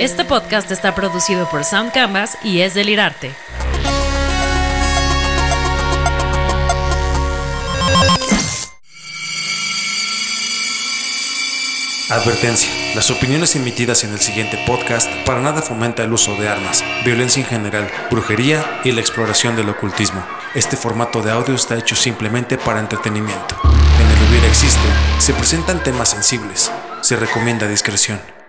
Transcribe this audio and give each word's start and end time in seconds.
Este 0.00 0.24
podcast 0.24 0.70
está 0.70 0.94
producido 0.94 1.46
por 1.50 1.62
Sound 1.62 1.92
Canvas 1.92 2.38
y 2.42 2.62
es 2.62 2.72
delirarte. 2.72 3.32
Advertencia. 12.08 12.70
Las 12.94 13.10
opiniones 13.10 13.54
emitidas 13.56 14.02
en 14.04 14.14
el 14.14 14.20
siguiente 14.20 14.58
podcast 14.66 15.06
para 15.26 15.42
nada 15.42 15.60
fomenta 15.60 16.02
el 16.02 16.14
uso 16.14 16.34
de 16.36 16.48
armas, 16.48 16.82
violencia 17.04 17.42
en 17.42 17.46
general, 17.46 17.86
brujería 18.10 18.80
y 18.84 18.92
la 18.92 19.02
exploración 19.02 19.54
del 19.54 19.68
ocultismo. 19.68 20.24
Este 20.54 20.78
formato 20.78 21.20
de 21.20 21.30
audio 21.30 21.54
está 21.54 21.76
hecho 21.76 21.94
simplemente 21.94 22.56
para 22.56 22.80
entretenimiento. 22.80 23.54
En 24.00 24.10
el 24.10 24.30
hubiera 24.30 24.46
existe, 24.46 24.88
se 25.18 25.34
presentan 25.34 25.82
temas 25.82 26.08
sensibles. 26.08 26.72
Se 27.02 27.16
recomienda 27.16 27.68
discreción. 27.68 28.39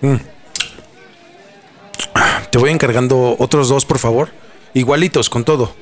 Mm. 0.00 0.16
Te 2.50 2.58
voy 2.58 2.70
encargando 2.70 3.36
otros 3.38 3.68
dos, 3.68 3.84
por 3.84 3.98
favor. 3.98 4.30
Igualitos, 4.74 5.30
con 5.30 5.44
todo. 5.44 5.74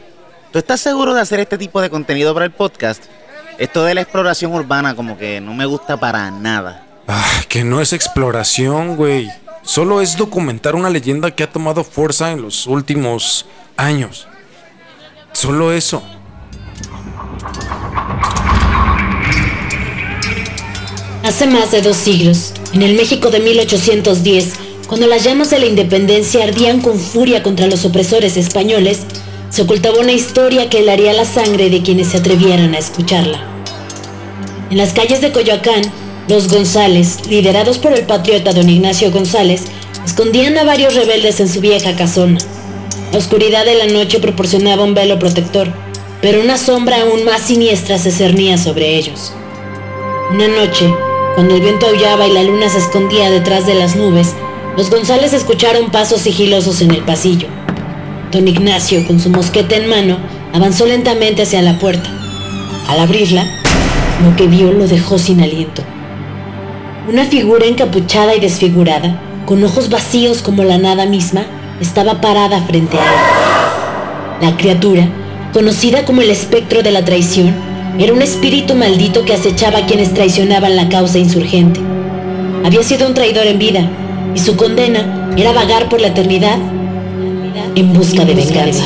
¿Tú 0.53 0.59
estás 0.59 0.81
seguro 0.81 1.15
de 1.15 1.21
hacer 1.21 1.41
este 1.41 1.59
tipo 1.59 1.81
de 1.81 1.91
contenido 1.91 2.33
para 2.35 2.47
el 2.47 2.53
podcast? 2.53 3.05
Esto 3.59 3.85
de 3.85 3.95
la 3.95 4.03
exploración 4.03 4.53
urbana 4.55 4.95
como 4.95 5.19
que 5.19 5.41
no 5.41 5.55
me 5.55 5.67
gusta 5.67 5.99
para 5.99 6.31
nada. 6.31 6.87
Ah, 7.07 7.43
que 7.49 7.65
no 7.65 7.81
es 7.81 7.93
exploración, 7.93 8.97
güey. 8.97 9.31
Solo 9.63 10.01
es 10.01 10.17
documentar 10.17 10.75
una 10.75 10.91
leyenda 10.91 11.31
que 11.31 11.43
ha 11.43 11.51
tomado 11.51 11.85
fuerza 11.85 12.31
en 12.33 12.43
los 12.43 12.67
últimos 12.67 13.47
años. 13.77 14.29
Solo 15.33 15.73
eso. 15.73 16.03
Hace 21.25 21.47
más 21.47 21.71
de 21.71 21.83
dos 21.83 21.97
siglos, 21.97 22.55
en 22.73 22.83
el 22.83 22.95
México 22.95 23.31
de 23.31 23.41
1810, 23.41 24.53
cuando 24.87 25.07
las 25.07 25.25
llamas 25.25 25.51
de 25.51 25.59
la 25.59 25.67
independencia 25.67 26.45
ardían 26.45 26.81
con 26.81 26.99
furia 26.99 27.43
contra 27.43 27.67
los 27.67 27.85
opresores 27.85 28.37
españoles, 28.37 29.01
se 29.51 29.63
ocultaba 29.63 30.01
una 30.01 30.13
historia 30.13 30.69
que 30.69 30.81
helaría 30.81 31.13
la 31.13 31.25
sangre 31.25 31.71
de 31.71 31.83
quienes 31.83 32.09
se 32.09 32.19
atrevieran 32.19 32.75
a 32.75 32.79
escucharla. 32.79 33.43
En 34.71 34.77
las 34.77 34.93
calles 34.93 35.21
de 35.21 35.33
Coyoacán, 35.33 35.83
los 36.29 36.49
González, 36.49 37.27
liderados 37.29 37.79
por 37.79 37.93
el 37.93 38.05
patriota 38.05 38.53
don 38.53 38.69
Ignacio 38.69 39.11
González, 39.11 39.63
escondían 40.05 40.59
a 40.59 40.65
varios 40.65 40.95
rebeldes 40.95 41.41
en 41.41 41.49
su 41.49 41.61
vieja 41.61 41.97
casona. 41.97 42.39
La 43.13 43.19
oscuridad 43.19 43.65
de 43.65 43.77
la 43.77 43.87
noche 43.87 44.21
proporcionaba 44.21 44.85
un 44.85 44.93
velo 44.93 45.19
protector, 45.19 45.73
pero 46.21 46.43
una 46.43 46.59
sombra 46.59 47.01
aún 47.01 47.25
más 47.25 47.43
siniestra 47.43 47.99
se 47.99 48.11
cernía 48.11 48.59
sobre 48.59 48.97
ellos. 48.97 49.33
Una 50.31 50.49
noche, 50.49 50.93
cuando 51.39 51.55
el 51.55 51.61
viento 51.61 51.87
aullaba 51.87 52.27
y 52.27 52.33
la 52.33 52.43
luna 52.43 52.69
se 52.69 52.79
escondía 52.79 53.31
detrás 53.31 53.65
de 53.65 53.77
las 53.77 53.95
nubes, 53.95 54.35
los 54.77 54.91
González 54.91 55.33
escucharon 55.33 55.93
pasos 55.93 56.23
sigilosos 56.23 56.81
en 56.81 56.91
el 56.91 57.05
pasillo. 57.05 57.47
Don 58.33 58.49
Ignacio, 58.49 59.07
con 59.07 59.21
su 59.21 59.31
mosqueta 59.31 59.77
en 59.77 59.89
mano, 59.89 60.19
avanzó 60.53 60.85
lentamente 60.85 61.43
hacia 61.43 61.63
la 61.63 61.79
puerta. 61.79 62.11
Al 62.89 62.99
abrirla, 62.99 63.47
lo 64.25 64.35
que 64.35 64.49
vio 64.49 64.73
lo 64.73 64.89
dejó 64.89 65.17
sin 65.17 65.41
aliento. 65.41 65.81
Una 67.09 67.25
figura 67.25 67.67
encapuchada 67.67 68.35
y 68.35 68.41
desfigurada, 68.41 69.23
con 69.47 69.63
ojos 69.63 69.91
vacíos 69.91 70.43
como 70.43 70.65
la 70.65 70.79
nada 70.79 71.07
misma, 71.07 71.47
estaba 71.81 72.21
parada 72.21 72.63
frente 72.63 72.99
a 72.99 73.05
él. 73.05 74.49
La 74.49 74.57
criatura, 74.57 75.07
conocida 75.53 76.05
como 76.05 76.21
el 76.21 76.31
espectro 76.31 76.83
de 76.83 76.91
la 76.91 77.05
traición, 77.05 77.55
era 77.99 78.13
un 78.13 78.23
espíritu 78.23 78.75
maldito 78.75 79.25
que 79.25 79.35
acechaba 79.35 79.79
a 79.79 79.87
quienes 79.87 80.15
traicionaban 80.15 80.77
la 80.77 80.89
causa 80.89 81.19
insurgente. 81.19 81.81
Había 82.65 82.83
sido 82.83 83.07
un 83.07 83.15
traidor 83.15 83.47
en 83.47 83.59
vida, 83.59 83.89
y 84.35 84.39
su 84.39 84.57
condena 84.57 85.31
era 85.37 85.53
vagar 85.53 85.89
por 85.89 86.01
la 86.01 86.09
eternidad 86.09 86.59
en 87.75 87.93
busca 87.93 88.25
de 88.25 88.35
venganza. 88.35 88.85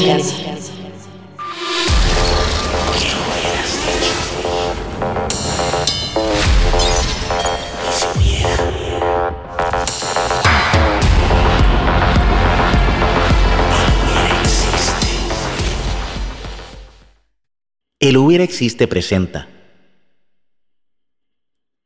El 18.03 18.17
hubiera 18.17 18.43
existe 18.43 18.89
presenta 18.89 19.49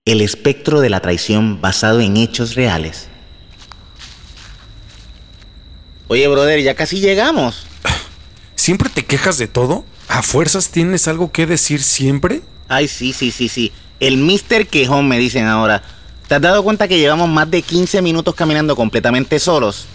el 0.06 0.22
espectro 0.22 0.80
de 0.80 0.88
la 0.88 1.00
traición 1.00 1.60
basado 1.60 2.00
en 2.00 2.16
hechos 2.16 2.54
reales. 2.54 3.08
Oye, 6.08 6.26
brother, 6.26 6.62
ya 6.62 6.74
casi 6.74 7.00
llegamos. 7.00 7.66
¿Siempre 8.54 8.88
te 8.88 9.04
quejas 9.04 9.36
de 9.36 9.46
todo? 9.46 9.84
¿A 10.08 10.22
fuerzas 10.22 10.70
tienes 10.70 11.06
algo 11.06 11.32
que 11.32 11.44
decir 11.44 11.82
siempre? 11.82 12.40
Ay, 12.66 12.88
sí, 12.88 13.12
sí, 13.12 13.30
sí, 13.30 13.50
sí. 13.50 13.70
El 14.00 14.16
Mr. 14.16 14.68
Quejón 14.68 15.06
me 15.08 15.18
dicen 15.18 15.44
ahora. 15.44 15.82
¿Te 16.28 16.36
has 16.36 16.40
dado 16.40 16.62
cuenta 16.62 16.88
que 16.88 16.98
llevamos 16.98 17.28
más 17.28 17.50
de 17.50 17.60
15 17.60 18.00
minutos 18.00 18.34
caminando 18.34 18.74
completamente 18.74 19.38
solos? 19.38 19.86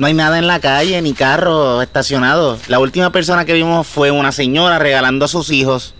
No 0.00 0.06
hay 0.06 0.14
nada 0.14 0.38
en 0.38 0.46
la 0.46 0.60
calle, 0.60 1.02
ni 1.02 1.12
carro 1.12 1.82
estacionado. 1.82 2.58
La 2.68 2.78
última 2.78 3.12
persona 3.12 3.44
que 3.44 3.52
vimos 3.52 3.86
fue 3.86 4.10
una 4.10 4.32
señora 4.32 4.78
regalando 4.78 5.26
a 5.26 5.28
sus 5.28 5.50
hijos. 5.50 5.92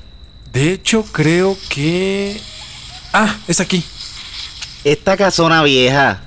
De 0.54 0.72
hecho, 0.72 1.04
creo 1.12 1.54
que... 1.68 2.40
Ah, 3.12 3.36
es 3.46 3.60
aquí. 3.60 3.84
Esta 4.84 5.18
casona 5.18 5.62
vieja. 5.62 6.22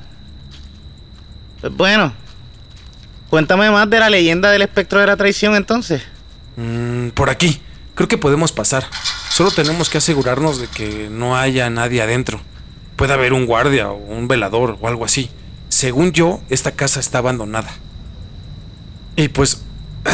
Pues 1.62 1.76
bueno. 1.76 2.14
Cuéntame 3.32 3.72
más 3.72 3.90
de 3.90 3.98
la 3.98 4.12
leyenda 4.12 4.52
del 4.52 4.62
espectro 4.62 5.00
de 5.00 5.08
la 5.08 5.18
traición 5.18 5.56
entonces. 5.56 6.04
Mm, 6.56 7.08
por 7.10 7.32
aquí. 7.32 7.60
Creo 7.96 8.08
que 8.08 8.20
podemos 8.20 8.52
pasar. 8.52 8.86
Solo 9.32 9.50
tenemos 9.50 9.90
que 9.90 9.98
asegurarnos 9.98 10.60
de 10.60 10.68
que 10.68 11.10
no 11.10 11.36
haya 11.36 11.72
nadie 11.72 12.04
adentro. 12.04 12.40
Puede 12.98 13.14
haber 13.14 13.34
un 13.34 13.48
guardia 13.48 13.90
o 13.90 13.96
un 13.96 14.28
velador 14.28 14.78
o 14.80 14.88
algo 14.88 15.06
así. 15.06 15.32
Según 15.74 16.12
yo, 16.12 16.40
esta 16.50 16.74
casa 16.74 17.00
está 17.00 17.18
abandonada. 17.18 17.74
Y 19.16 19.30
pues... 19.30 19.64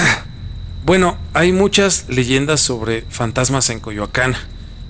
Bueno, 0.86 1.18
hay 1.34 1.52
muchas 1.52 2.06
leyendas 2.08 2.62
sobre 2.62 3.02
fantasmas 3.10 3.70
en 3.70 3.82
Coyoacán. 3.82 4.36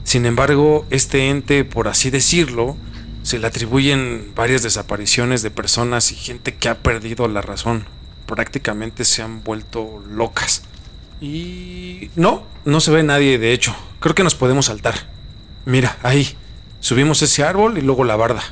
Sin 0.04 0.28
embargo, 0.28 0.86
este 0.92 1.30
ente, 1.30 1.66
por 1.66 1.88
así 1.88 2.12
decirlo, 2.12 2.78
se 3.24 3.40
le 3.40 3.48
atribuyen 3.48 4.32
varias 4.36 4.62
desapariciones 4.62 5.42
de 5.42 5.50
personas 5.50 6.12
y 6.12 6.16
gente 6.16 6.54
que 6.56 6.70
ha 6.70 6.84
perdido 6.84 7.28
la 7.28 7.42
razón. 7.42 7.86
Prácticamente 8.28 9.04
se 9.04 9.24
han 9.24 9.44
vuelto 9.44 10.02
locas. 10.08 10.62
Y... 11.20 12.12
No, 12.16 12.44
no 12.64 12.80
se 12.80 12.92
ve 12.92 13.02
nadie, 13.02 13.40
de 13.40 13.52
hecho. 13.52 13.76
Creo 14.00 14.14
que 14.14 14.24
nos 14.24 14.36
podemos 14.36 14.68
saltar. 14.68 14.94
Mira, 15.66 15.98
ahí. 16.04 16.38
Subimos 16.80 17.24
ese 17.24 17.44
árbol 17.44 17.80
y 17.80 17.82
luego 17.82 18.04
la 18.04 18.16
barda. 18.16 18.44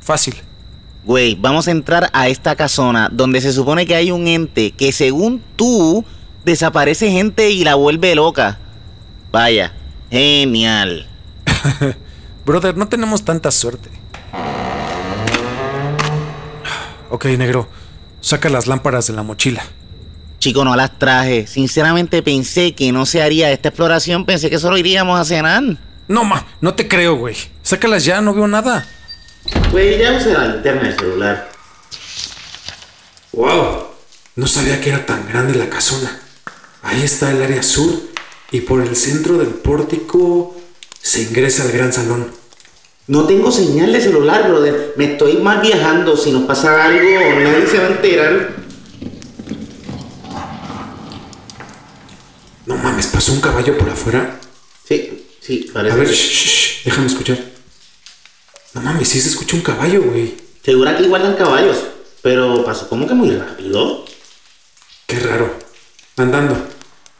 Fácil. 0.00 0.36
Güey, 1.04 1.34
vamos 1.34 1.68
a 1.68 1.70
entrar 1.70 2.08
a 2.14 2.28
esta 2.28 2.56
casona 2.56 3.10
donde 3.12 3.42
se 3.42 3.52
supone 3.52 3.84
que 3.84 3.94
hay 3.94 4.10
un 4.10 4.26
ente 4.26 4.70
que 4.70 4.90
según 4.90 5.42
tú 5.54 6.02
desaparece 6.46 7.10
gente 7.10 7.50
y 7.50 7.62
la 7.62 7.74
vuelve 7.74 8.14
loca. 8.14 8.58
Vaya, 9.30 9.74
genial. 10.10 11.06
Brother, 12.46 12.76
no 12.76 12.88
tenemos 12.88 13.22
tanta 13.22 13.50
suerte. 13.50 13.90
Ok, 17.10 17.26
negro. 17.26 17.68
Saca 18.20 18.48
las 18.48 18.66
lámparas 18.66 19.06
de 19.06 19.12
la 19.12 19.22
mochila. 19.22 19.62
Chico, 20.38 20.64
no 20.64 20.74
las 20.74 20.98
traje. 20.98 21.46
Sinceramente 21.46 22.22
pensé 22.22 22.74
que 22.74 22.92
no 22.92 23.04
se 23.04 23.22
haría 23.22 23.52
esta 23.52 23.68
exploración. 23.68 24.24
Pensé 24.24 24.48
que 24.48 24.58
solo 24.58 24.78
iríamos 24.78 25.20
a 25.20 25.24
cenar. 25.26 25.62
No, 26.08 26.24
ma, 26.24 26.46
no 26.62 26.74
te 26.74 26.88
creo, 26.88 27.16
güey. 27.16 27.36
Sácalas 27.62 28.06
ya, 28.06 28.22
no 28.22 28.32
veo 28.32 28.46
nada. 28.46 28.86
Güey, 29.70 29.98
ya 29.98 30.12
usé 30.12 30.32
la 30.32 30.48
linterna 30.48 30.82
del 30.88 30.96
celular. 30.96 31.52
¡Wow! 33.32 33.84
No 34.36 34.46
sabía 34.46 34.80
que 34.80 34.90
era 34.90 35.06
tan 35.06 35.28
grande 35.28 35.54
la 35.54 35.68
casona. 35.68 36.20
Ahí 36.82 37.02
está 37.02 37.30
el 37.30 37.42
área 37.42 37.62
sur 37.62 37.92
y 38.50 38.60
por 38.60 38.80
el 38.82 38.94
centro 38.96 39.38
del 39.38 39.48
pórtico 39.48 40.56
se 41.00 41.22
ingresa 41.22 41.64
al 41.64 41.72
gran 41.72 41.92
salón. 41.92 42.30
No 43.06 43.26
tengo 43.26 43.50
señal 43.50 43.92
de 43.92 44.00
celular, 44.00 44.48
brother. 44.48 44.94
Me 44.96 45.12
estoy 45.12 45.36
mal 45.38 45.60
viajando. 45.60 46.16
Si 46.16 46.30
nos 46.30 46.44
pasa 46.44 46.84
algo, 46.84 47.02
nadie 47.40 47.66
se 47.66 47.78
va 47.78 47.86
a 47.86 47.90
enterar. 47.90 48.56
No 52.66 52.76
mames, 52.76 53.08
pasó 53.08 53.32
un 53.32 53.40
caballo 53.40 53.76
por 53.76 53.90
afuera. 53.90 54.40
Sí, 54.88 55.26
sí, 55.40 55.70
parece. 55.72 55.94
A 55.94 55.98
ver, 55.98 56.08
shh, 56.08 56.14
shh, 56.14 56.84
déjame 56.84 57.08
escuchar. 57.08 57.53
No 58.74 58.82
mames, 58.82 59.08
sí 59.08 59.20
se 59.20 59.28
escucha 59.28 59.56
un 59.56 59.62
caballo, 59.62 60.02
güey. 60.02 60.34
Seguro 60.62 60.90
aquí 60.90 61.06
guardan 61.06 61.36
caballos. 61.36 61.78
Pero 62.22 62.64
pasó 62.64 62.88
como 62.88 63.06
que 63.06 63.14
muy 63.14 63.30
rápido. 63.30 64.04
Qué 65.06 65.18
raro. 65.20 65.54
Andando. 66.16 66.56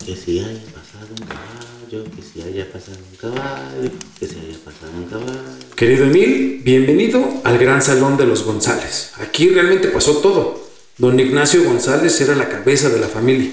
Que 0.05 0.17
sí 0.17 0.41
haya 0.41 0.65
pasado 0.73 1.09
un 1.11 1.27
caballo 1.27 1.65
caballo, 1.95 2.05
que 2.17 2.23
si 2.23 2.43
haya 2.43 2.71
pasado 2.71 2.99
un 3.11 3.17
caballo, 3.17 3.91
que 4.19 4.27
si 4.27 4.37
haya 4.37 4.59
pasado 4.65 4.93
un 4.97 5.05
caballo. 5.05 5.41
Querido 5.77 6.05
Emil, 6.05 6.63
bienvenido 6.65 7.41
al 7.45 7.59
Gran 7.59 7.83
Salón 7.83 8.17
de 8.17 8.27
los 8.27 8.45
González. 8.45 9.13
Aquí 9.21 9.49
realmente 9.49 9.89
pasó 9.89 10.19
todo. 10.19 10.65
Don 10.99 11.19
Ignacio 11.19 11.65
González 11.65 12.21
era 12.21 12.35
la 12.35 12.49
cabeza 12.49 12.89
de 12.89 13.01
la 13.01 13.09
familia. 13.09 13.51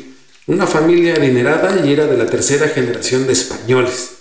Una 0.48 0.68
familia 0.68 1.15
adinerada 1.15 1.86
y 1.86 1.94
era 1.94 2.06
de 2.06 2.18
la 2.18 2.25
tercera 2.25 2.68
generación 2.69 3.27
de 3.27 3.33
españoles. 3.33 4.18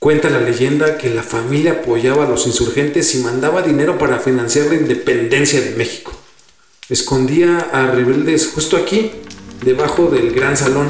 Cuenta 0.00 0.30
la 0.30 0.40
leyenda 0.40 0.96
que 0.96 1.10
la 1.10 1.22
familia 1.22 1.72
apoyaba 1.72 2.24
a 2.24 2.26
los 2.26 2.46
insurgentes 2.46 3.14
y 3.14 3.18
mandaba 3.18 3.60
dinero 3.60 3.98
para 3.98 4.18
financiar 4.18 4.68
la 4.68 4.76
independencia 4.76 5.60
de 5.60 5.72
México. 5.72 6.18
Escondía 6.88 7.68
a 7.70 7.86
rebeldes 7.88 8.50
justo 8.54 8.78
aquí, 8.78 9.10
debajo 9.62 10.06
del 10.06 10.32
gran 10.32 10.56
salón. 10.56 10.88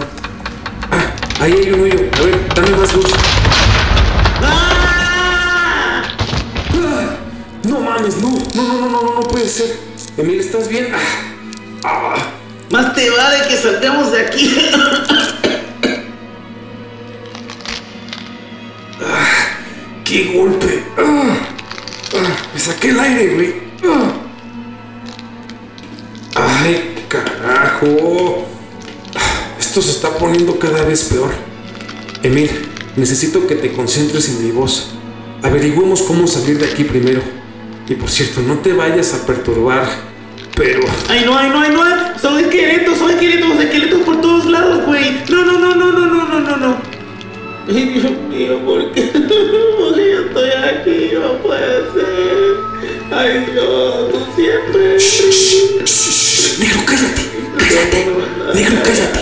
Ah, 0.93 1.13
ahí 1.41 1.55
hay 1.55 1.73
un 1.73 1.81
hoyo. 1.81 2.09
A 2.13 2.21
ver, 2.21 2.55
dame 2.55 2.71
más 2.77 2.95
luz. 2.95 3.07
¡Ah! 4.45 6.05
No 7.65 7.81
mames, 7.81 8.17
no, 8.19 8.31
no, 8.55 8.63
no, 8.63 8.79
no, 8.79 9.03
no, 9.03 9.15
no 9.15 9.21
puede 9.23 9.49
ser. 9.49 9.77
Emil, 10.19 10.39
¿estás 10.39 10.69
bien? 10.69 10.87
Ah. 11.83 12.15
Más 12.71 12.95
te 12.95 13.11
vale 13.11 13.49
que 13.49 13.57
saltemos 13.57 14.13
de 14.13 14.21
aquí. 14.21 14.71
¡Qué 20.11 20.25
golpe! 20.37 20.83
Ah, 20.99 21.39
ah, 22.17 22.37
me 22.53 22.59
saqué 22.59 22.89
el 22.89 22.99
aire, 22.99 23.33
güey. 23.33 23.55
Ah. 23.85 24.11
¡Ay, 26.35 26.97
carajo! 27.07 28.45
Esto 29.57 29.81
se 29.81 29.93
está 29.93 30.19
poniendo 30.19 30.59
cada 30.59 30.83
vez 30.83 31.05
peor. 31.05 31.31
Emil, 32.25 32.51
necesito 32.97 33.47
que 33.47 33.55
te 33.55 33.71
concentres 33.71 34.29
en 34.31 34.45
mi 34.45 34.51
voz. 34.51 34.89
Averigüemos 35.45 36.03
cómo 36.03 36.27
salir 36.27 36.59
de 36.59 36.67
aquí 36.67 36.83
primero. 36.83 37.23
Y 37.89 37.95
por 37.95 38.11
cierto, 38.11 38.43
no 38.43 38.59
te 38.59 38.73
vayas 38.73 39.15
a 39.15 39.25
perturbar, 39.25 39.87
pero... 40.57 40.81
¡Ay, 41.09 41.23
no, 41.25 41.39
ay, 41.39 41.51
no, 41.51 41.61
ay, 41.61 41.71
no! 41.73 42.19
¡Son 42.21 42.37
esqueletos, 42.37 42.99
son 42.99 43.11
esqueletos, 43.11 43.61
esqueletos 43.61 44.01
por 44.01 44.21
todos 44.21 44.47
lados, 44.47 44.87
güey! 44.87 45.21
¡No, 45.31 45.45
no, 45.45 45.53
no, 45.61 45.77
no, 45.77 45.93
no, 45.93 46.07
no, 46.07 46.41
no, 46.41 46.57
no! 46.57 46.77
¡Ay, 47.69 47.85
Dios 47.91 48.11
mío, 48.29 48.59
por 48.67 48.91
qué? 48.91 49.13
¿Por 50.33 50.43
qué 50.43 50.51
yo 50.51 50.51
estoy 50.51 50.51
aquí? 50.51 51.15
No 51.15 51.33
puede 51.43 51.93
ser. 51.93 52.57
Ay, 53.13 53.47
Dios, 53.53 54.13
tú 54.13 54.19
siempre. 54.37 54.99
Shh, 54.99 55.31
shh, 55.31 55.85
shh, 55.85 56.59
Negro, 56.61 56.81
cállate, 56.87 57.23
cállate. 57.59 58.07
Negro, 58.55 58.83
cállate. 58.85 59.21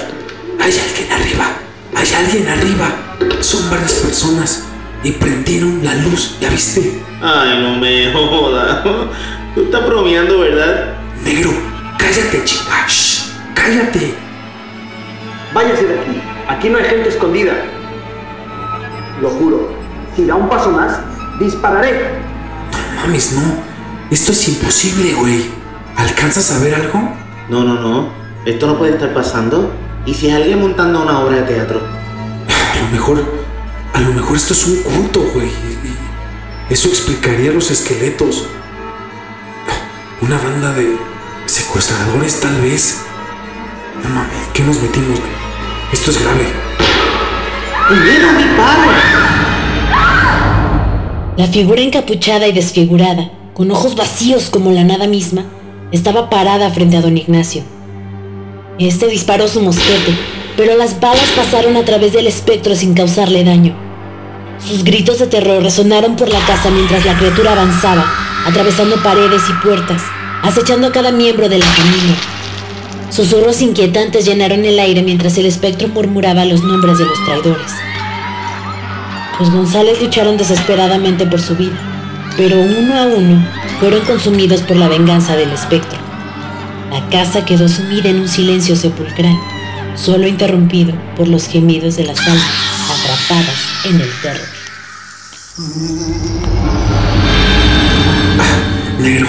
Hay 0.60 0.72
alguien 0.78 1.12
arriba. 1.12 1.56
Hay 1.94 2.14
alguien 2.14 2.48
arriba. 2.48 3.16
Son 3.40 3.70
varias 3.70 3.94
personas. 3.94 4.64
Y 5.02 5.12
prendieron 5.12 5.84
la 5.84 5.94
luz, 5.94 6.36
¿ya 6.40 6.50
viste? 6.50 7.00
Ay, 7.22 7.60
no 7.62 7.76
me 7.76 8.12
jodas. 8.12 8.82
Tú 9.54 9.62
estás 9.62 9.86
bromeando, 9.86 10.40
¿verdad? 10.40 10.98
Negro, 11.24 11.52
cállate, 11.98 12.44
chica. 12.44 12.86
Shh, 12.88 13.30
cállate. 13.54 14.14
Váyase 15.54 15.86
de 15.86 16.00
aquí. 16.00 16.20
Aquí 16.48 16.68
no 16.68 16.78
hay 16.78 16.84
gente 16.84 17.08
escondida. 17.08 17.54
Lo 19.20 19.30
juro. 19.30 19.77
Si 20.18 20.26
da 20.26 20.34
un 20.34 20.48
paso 20.48 20.72
más, 20.72 20.98
dispararé. 21.38 22.18
No 22.72 23.02
mames, 23.02 23.34
no. 23.34 23.54
Esto 24.10 24.32
es 24.32 24.48
imposible, 24.48 25.14
güey. 25.14 25.48
¿Alcanzas 25.94 26.50
a 26.50 26.58
ver 26.58 26.74
algo? 26.74 27.14
No, 27.48 27.62
no, 27.62 27.74
no. 27.74 28.08
Esto 28.44 28.66
no 28.66 28.76
puede 28.78 28.94
estar 28.94 29.14
pasando. 29.14 29.72
¿Y 30.06 30.14
si 30.14 30.26
es 30.26 30.34
alguien 30.34 30.60
montando 30.60 31.04
una 31.04 31.20
obra 31.20 31.36
de 31.36 31.42
teatro? 31.42 31.80
A 32.48 32.82
lo 32.82 32.90
mejor. 32.90 33.24
A 33.94 34.00
lo 34.00 34.12
mejor 34.12 34.36
esto 34.36 34.54
es 34.54 34.66
un 34.66 34.82
culto, 34.82 35.20
güey. 35.34 35.52
Eso 36.68 36.88
explicaría 36.88 37.52
los 37.52 37.70
esqueletos. 37.70 38.44
Una 40.20 40.36
banda 40.36 40.72
de 40.72 40.98
secuestradores, 41.46 42.40
tal 42.40 42.60
vez. 42.60 43.04
No 44.02 44.08
mames, 44.08 44.48
¿qué 44.52 44.64
nos 44.64 44.82
metimos, 44.82 45.20
güey? 45.20 45.32
Esto 45.92 46.10
es 46.10 46.20
grave. 46.20 46.52
¡Mira 47.88 48.32
mi 48.32 48.56
padre! 48.56 49.47
La 51.38 51.46
figura 51.46 51.82
encapuchada 51.82 52.48
y 52.48 52.52
desfigurada, 52.52 53.30
con 53.54 53.70
ojos 53.70 53.94
vacíos 53.94 54.50
como 54.50 54.72
la 54.72 54.82
nada 54.82 55.06
misma, 55.06 55.44
estaba 55.92 56.28
parada 56.28 56.68
frente 56.70 56.96
a 56.96 57.00
don 57.00 57.16
Ignacio. 57.16 57.62
Este 58.80 59.06
disparó 59.06 59.46
su 59.46 59.60
mosquete, 59.62 60.18
pero 60.56 60.76
las 60.76 60.98
balas 60.98 61.30
pasaron 61.36 61.76
a 61.76 61.84
través 61.84 62.12
del 62.12 62.26
espectro 62.26 62.74
sin 62.74 62.92
causarle 62.92 63.44
daño. 63.44 63.72
Sus 64.58 64.82
gritos 64.82 65.20
de 65.20 65.28
terror 65.28 65.62
resonaron 65.62 66.16
por 66.16 66.28
la 66.28 66.40
casa 66.40 66.72
mientras 66.72 67.06
la 67.06 67.16
criatura 67.16 67.52
avanzaba, 67.52 68.04
atravesando 68.44 69.00
paredes 69.00 69.42
y 69.48 69.64
puertas, 69.64 70.02
acechando 70.42 70.88
a 70.88 70.92
cada 70.92 71.12
miembro 71.12 71.48
de 71.48 71.58
la 71.58 71.66
familia. 71.66 72.16
Susurros 73.10 73.62
inquietantes 73.62 74.24
llenaron 74.24 74.64
el 74.64 74.80
aire 74.80 75.04
mientras 75.04 75.38
el 75.38 75.46
espectro 75.46 75.86
murmuraba 75.86 76.44
los 76.44 76.64
nombres 76.64 76.98
de 76.98 77.04
los 77.04 77.24
traidores. 77.24 77.70
Los 79.38 79.50
González 79.50 80.02
lucharon 80.02 80.36
desesperadamente 80.36 81.24
por 81.24 81.40
su 81.40 81.54
vida, 81.54 81.78
pero 82.36 82.60
uno 82.60 82.98
a 82.98 83.06
uno 83.06 83.46
fueron 83.78 84.04
consumidos 84.04 84.62
por 84.62 84.76
la 84.76 84.88
venganza 84.88 85.36
del 85.36 85.52
espectro. 85.52 85.96
La 86.90 87.08
casa 87.08 87.44
quedó 87.44 87.68
sumida 87.68 88.08
en 88.08 88.18
un 88.18 88.28
silencio 88.28 88.74
sepulcral, 88.74 89.38
solo 89.94 90.26
interrumpido 90.26 90.92
por 91.16 91.28
los 91.28 91.46
gemidos 91.46 91.96
de 91.96 92.04
las 92.06 92.18
almas 92.26 92.50
atrapadas 92.90 93.56
en 93.84 94.00
el 94.00 94.10
terror. 94.22 94.48
Negro, 98.98 99.28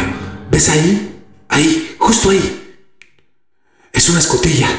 ¿ves 0.50 0.70
ahí? 0.70 1.22
Ahí, 1.50 1.96
justo 2.00 2.32
ahí. 2.32 2.78
Es 3.94 4.10
una 4.10 4.20
escotilla. 4.20 4.70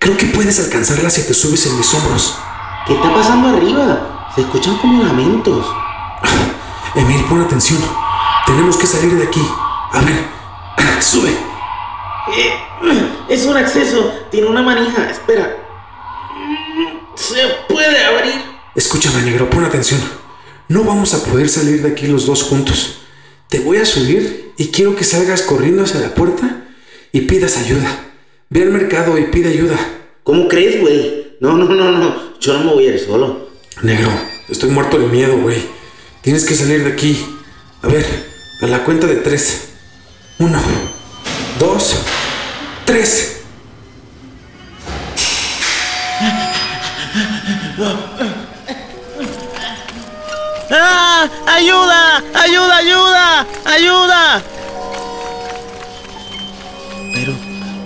Creo 0.00 0.16
que 0.16 0.26
puedes 0.26 0.58
alcanzarla 0.58 1.08
si 1.08 1.22
te 1.22 1.34
subes 1.34 1.66
en 1.66 1.78
mis 1.78 1.94
hombros. 1.94 2.34
¿Qué 2.88 2.94
está 2.94 3.14
pasando 3.14 3.48
arriba? 3.48 4.11
Se 4.34 4.40
escuchan 4.40 4.78
como 4.78 5.02
lamentos. 5.02 5.66
Emil, 6.94 7.22
pon 7.24 7.42
atención. 7.42 7.78
Tenemos 8.46 8.78
que 8.78 8.86
salir 8.86 9.14
de 9.14 9.24
aquí. 9.24 9.46
A 9.92 10.00
ver, 10.00 11.02
sube. 11.02 11.28
Eh, 11.28 12.54
es 13.28 13.44
un 13.44 13.58
acceso. 13.58 14.10
Tiene 14.30 14.46
una 14.46 14.62
manija. 14.62 15.10
Espera. 15.10 15.54
Se 17.14 17.36
puede 17.68 18.02
abrir. 18.02 18.42
Escúchame, 18.74 19.20
negro, 19.20 19.50
pon 19.50 19.64
atención. 19.64 20.00
No 20.68 20.84
vamos 20.84 21.12
a 21.12 21.22
poder 21.24 21.50
salir 21.50 21.82
de 21.82 21.90
aquí 21.90 22.06
los 22.06 22.24
dos 22.24 22.42
juntos. 22.42 23.00
Te 23.48 23.58
voy 23.58 23.76
a 23.76 23.84
subir 23.84 24.54
y 24.56 24.68
quiero 24.68 24.96
que 24.96 25.04
salgas 25.04 25.42
corriendo 25.42 25.82
hacia 25.82 26.00
la 26.00 26.14
puerta 26.14 26.64
y 27.12 27.22
pidas 27.22 27.58
ayuda. 27.58 27.86
Ve 28.48 28.62
al 28.62 28.70
mercado 28.70 29.18
y 29.18 29.24
pide 29.24 29.50
ayuda. 29.50 29.78
¿Cómo 30.24 30.48
crees, 30.48 30.80
güey? 30.80 31.36
No, 31.40 31.52
no, 31.52 31.66
no, 31.66 31.92
no. 31.92 32.38
Yo 32.40 32.54
no 32.54 32.64
me 32.64 32.72
voy 32.72 32.86
a 32.86 32.94
ir 32.94 32.98
solo. 32.98 33.51
Negro, 33.80 34.10
estoy 34.48 34.70
muerto 34.70 34.98
de 34.98 35.06
miedo, 35.06 35.38
güey. 35.38 35.60
Tienes 36.20 36.44
que 36.44 36.54
salir 36.54 36.84
de 36.84 36.92
aquí. 36.92 37.24
A 37.82 37.88
ver, 37.88 38.06
a 38.60 38.66
la 38.66 38.84
cuenta 38.84 39.06
de 39.06 39.16
tres. 39.16 39.70
Uno, 40.38 40.60
dos, 41.58 41.96
tres. 42.84 43.40
¡Ah! 50.70 51.28
¡Ayuda! 51.46 52.22
¡Ayuda, 52.34 52.76
ayuda! 52.76 53.46
¡Ayuda! 53.64 54.42
Pero, 57.14 57.32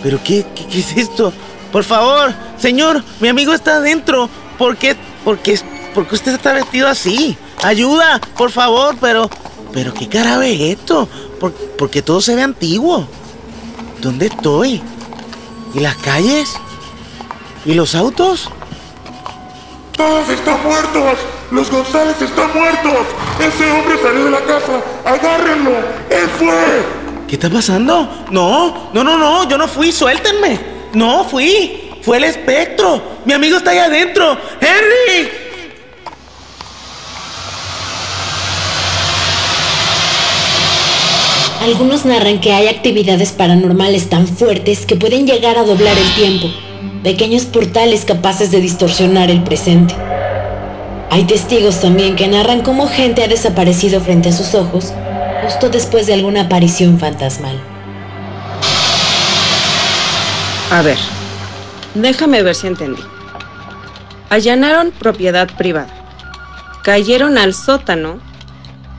pero, 0.02 0.21
¿qué, 0.23 0.45
qué, 0.55 0.78
es 0.78 0.97
esto? 0.97 1.33
Por 1.73 1.85
favor, 1.85 2.35
señor, 2.59 3.02
mi 3.21 3.28
amigo 3.28 3.55
está 3.55 3.76
adentro. 3.76 4.28
¿Por 4.59 4.76
qué, 4.76 4.95
por 5.25 5.38
qué, 5.38 5.59
por 5.97 6.07
qué 6.07 6.15
usted 6.15 6.35
está 6.35 6.53
vestido 6.53 6.88
así? 6.88 7.38
Ayuda, 7.65 8.21
por 8.37 8.50
favor, 8.50 8.97
pero, 9.00 9.31
pero, 9.73 9.95
¿qué 9.95 10.07
carajo 10.07 10.43
es 10.43 10.61
esto? 10.61 11.09
¿Por, 11.41 11.55
porque 11.55 12.03
todo 12.03 12.21
se 12.21 12.35
ve 12.35 12.43
antiguo. 12.43 13.09
¿Dónde 14.03 14.26
estoy? 14.26 14.83
¿Y 15.73 15.81
las 15.81 15.97
calles? 15.97 16.53
¿Y 17.65 17.73
los 17.73 17.95
autos? 17.95 18.50
¡Todos 19.97 20.29
están 20.29 20.62
muertos! 20.65 21.19
¡Los 21.50 21.71
González 21.71 22.21
están 22.21 22.53
muertos! 22.55 23.07
¡Ese 23.41 23.71
hombre 23.71 23.97
salió 24.03 24.26
de 24.26 24.31
la 24.33 24.41
casa! 24.41 24.83
¡Agárrenlo! 25.03 25.71
¡Él 26.11 26.29
fue! 26.38 26.85
¿Qué 27.26 27.37
está 27.37 27.49
pasando? 27.49 28.26
No, 28.31 28.91
no, 28.93 29.03
no, 29.03 29.17
no, 29.17 29.49
yo 29.49 29.57
no 29.57 29.67
fui, 29.67 29.91
suéltenme. 29.91 30.61
No 30.93 31.25
fui, 31.25 31.91
fue 32.03 32.19
el 32.19 32.25
espectro. 32.25 33.00
Mi 33.25 33.33
amigo 33.33 33.57
está 33.57 33.71
ahí 33.71 33.79
adentro. 33.79 34.37
¡Henry! 34.61 35.46
Algunos 41.63 42.05
narran 42.05 42.41
que 42.41 42.53
hay 42.53 42.69
actividades 42.69 43.33
paranormales 43.33 44.09
tan 44.09 44.27
fuertes 44.29 44.87
que 44.87 44.97
pueden 44.97 45.27
llegar 45.27 45.59
a 45.59 45.65
doblar 45.65 45.97
el 45.97 46.15
tiempo, 46.15 46.49
pequeños 47.03 47.45
portales 47.45 48.05
capaces 48.05 48.51
de 48.51 48.61
distorsionar 48.61 49.31
el 49.31 49.43
presente. 49.43 49.95
Hay 51.11 51.25
testigos 51.25 51.81
también 51.81 52.15
que 52.15 52.29
narran 52.29 52.61
cómo 52.61 52.89
gente 52.89 53.25
ha 53.25 53.29
desaparecido 53.29 54.01
frente 54.01 54.29
a 54.29 54.33
sus 54.33 54.55
ojos 54.55 54.93
justo 55.43 55.69
después 55.69 56.07
de 56.07 56.15
alguna 56.15 56.43
aparición 56.43 56.99
fantasmal. 56.99 57.59
A 60.71 60.83
ver, 60.83 60.99
déjame 61.95 62.43
ver 62.43 62.55
si 62.55 62.67
entendí. 62.67 63.03
Allanaron 64.29 64.91
propiedad 64.91 65.49
privada. 65.57 65.89
Cayeron 66.83 67.39
al 67.39 67.55
sótano 67.55 68.19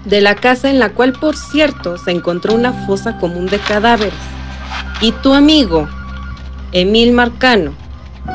de 0.08 0.22
la 0.22 0.36
casa 0.36 0.70
en 0.70 0.80
la 0.80 0.90
cual, 0.90 1.14
por 1.14 1.36
cierto, 1.36 1.98
se 1.98 2.12
encontró 2.12 2.54
una 2.54 2.74
fosa 2.86 3.18
común 3.18 3.46
de 3.48 3.60
cadáveres. 3.60 4.14
Y 5.02 5.12
tu 5.12 5.34
amigo, 5.34 5.88
Emil 6.72 7.12
Marcano, 7.12 7.74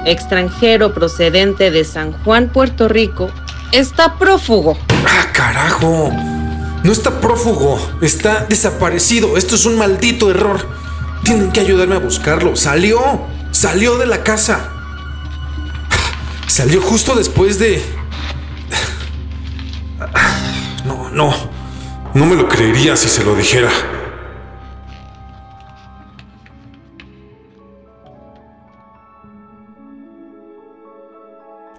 extranjero 0.04 0.94
procedente 0.94 1.70
de 1.70 1.84
San 1.84 2.12
Juan, 2.24 2.50
Puerto 2.52 2.88
Rico, 2.88 3.30
está 3.72 4.18
prófugo. 4.18 4.76
¡Ah, 5.06 5.32
carajo! 5.32 6.12
No 6.82 6.92
está 6.92 7.20
prófugo, 7.20 7.78
está 8.00 8.44
desaparecido. 8.48 9.36
Esto 9.36 9.54
es 9.54 9.66
un 9.66 9.78
maldito 9.78 10.30
error. 10.30 10.68
Tienen 11.22 11.52
que 11.52 11.60
ayudarme 11.60 11.94
a 11.94 12.00
buscarlo. 12.00 12.56
Salió, 12.56 13.22
salió 13.52 13.96
de 13.98 14.06
la 14.06 14.24
casa. 14.24 14.68
Salió 16.48 16.82
justo 16.82 17.14
después 17.14 17.58
de... 17.58 17.82
No, 20.84 21.10
no. 21.10 21.61
No 22.14 22.26
me 22.26 22.36
lo 22.36 22.46
creería 22.46 22.94
si 22.94 23.08
se 23.08 23.24
lo 23.24 23.34
dijera. 23.34 23.70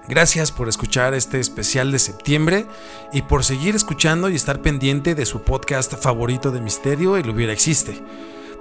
Gracias 0.07 0.51
por 0.51 0.69
escuchar 0.69 1.13
este 1.13 1.39
especial 1.39 1.91
de 1.91 1.99
septiembre 1.99 2.65
y 3.11 3.21
por 3.21 3.43
seguir 3.43 3.75
escuchando 3.75 4.27
y 4.27 4.35
estar 4.35 4.63
pendiente 4.63 5.13
de 5.13 5.27
su 5.27 5.43
podcast 5.43 5.93
favorito 6.01 6.49
de 6.49 6.61
misterio, 6.61 7.15
El 7.15 7.29
Hubiera 7.29 7.53
Existe. 7.53 8.01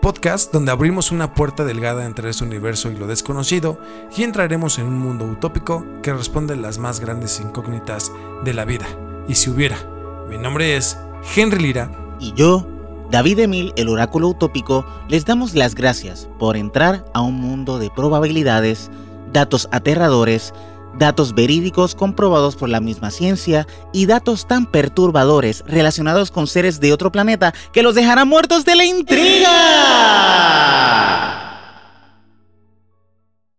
Podcast 0.02 0.52
donde 0.52 0.73
abrimos 0.73 1.11
una 1.11 1.33
puerta 1.33 1.64
delgada 1.64 2.05
entre 2.05 2.29
este 2.29 2.45
universo 2.45 2.91
y 2.91 2.97
lo 2.97 3.07
desconocido 3.07 3.81
y 4.14 4.25
entraremos 4.25 4.79
en 4.79 4.87
un 4.87 4.99
mundo 4.99 5.25
utópico 5.25 5.87
que 6.02 6.12
responde 6.12 6.52
a 6.52 6.57
las 6.57 6.76
más 6.76 7.00
grandes 7.00 7.41
incógnitas 7.41 8.12
de 8.45 8.52
la 8.52 8.67
vida. 8.67 8.87
Y 9.26 9.37
si 9.37 9.49
hubiera. 9.49 10.01
Mi 10.29 10.38
nombre 10.38 10.76
es 10.76 10.97
Henry 11.37 11.62
Lira. 11.62 11.91
Y 12.21 12.33
yo, 12.35 12.67
David 13.11 13.41
Emil, 13.41 13.73
el 13.76 13.88
oráculo 13.88 14.29
utópico, 14.29 14.87
les 15.09 15.25
damos 15.25 15.55
las 15.55 15.75
gracias 15.75 16.29
por 16.38 16.57
entrar 16.57 17.05
a 17.14 17.21
un 17.21 17.35
mundo 17.35 17.79
de 17.79 17.91
probabilidades, 17.91 18.91
datos 19.33 19.69
aterradores, 19.73 20.55
datos 20.99 21.35
verídicos 21.35 21.95
comprobados 21.95 22.57
por 22.57 22.69
la 22.69 22.81
misma 22.81 23.11
ciencia 23.11 23.67
y 23.93 24.07
datos 24.07 24.47
tan 24.47 24.71
perturbadores 24.71 25.64
relacionados 25.67 26.31
con 26.31 26.47
seres 26.47 26.81
de 26.81 26.93
otro 26.93 27.11
planeta 27.12 27.52
que 27.73 27.83
los 27.83 27.95
dejarán 27.95 28.29
muertos 28.29 28.64
de 28.64 28.76
la 28.76 28.85
intriga. 28.85 29.49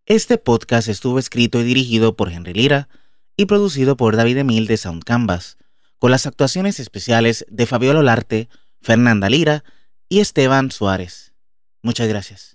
Este 0.05 0.37
podcast 0.37 0.89
estuvo 0.89 1.17
escrito 1.17 1.59
y 1.61 1.63
dirigido 1.63 2.15
por 2.15 2.31
Henry 2.31 2.53
Lira 2.53 2.89
y 3.37 3.45
producido 3.45 3.97
por 3.97 4.15
David 4.15 4.37
Emil 4.37 4.67
de 4.67 4.77
Sound 4.77 5.03
Canvas, 5.03 5.57
con 6.03 6.11
las 6.11 6.25
actuaciones 6.27 6.81
especiales 6.81 7.45
de 7.49 7.65
Fabiola 7.65 7.99
Olarte, 8.01 8.49
Fernanda 8.81 9.29
Lira 9.29 9.63
y 10.09 10.19
Esteban 10.19 10.69
Suárez. 10.69 11.31
Muchas 11.81 12.09
gracias. 12.09 12.52